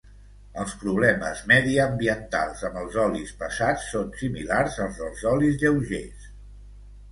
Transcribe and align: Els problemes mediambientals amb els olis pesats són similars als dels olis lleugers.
Els 0.61 0.71
problemes 0.83 1.43
mediambientals 1.51 2.65
amb 2.71 2.81
els 2.85 2.97
olis 3.05 3.35
pesats 3.43 3.87
són 3.93 4.11
similars 4.25 4.83
als 4.89 4.99
dels 5.05 5.25
olis 5.37 5.63
lleugers. 5.67 6.29